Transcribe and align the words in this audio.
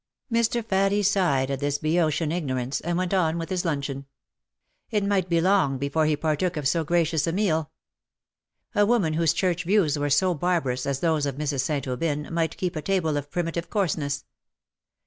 Mr. 0.33 0.65
Faddie 0.65 1.03
sighed 1.03 1.51
at 1.51 1.59
this 1.59 1.77
Boeotian 1.77 2.31
ignorance, 2.31 2.81
and 2.81 2.97
went 2.97 3.13
on 3.13 3.37
with 3.37 3.49
his 3.51 3.63
luncheon. 3.63 4.07
It 4.89 5.05
might 5.05 5.29
be 5.29 5.39
long 5.39 5.77
before 5.77 6.07
he 6.07 6.17
partook 6.17 6.57
of 6.57 6.67
so 6.67 6.83
gracious 6.83 7.27
a 7.27 7.31
meal. 7.31 7.69
A 8.73 8.83
woman 8.87 9.13
whose 9.13 9.31
Church 9.31 9.63
views 9.63 9.99
were 9.99 10.09
so 10.09 10.33
barbarous 10.33 10.87
as 10.87 11.01
those 11.01 11.27
of 11.27 11.35
Mrs. 11.35 11.59
St. 11.61 11.87
Aubyn, 11.87 12.33
might 12.33 12.57
keep 12.57 12.75
a 12.75 12.81
table 12.81 13.15
of 13.15 13.29
primitive 13.29 13.69
coarseness. 13.69 14.25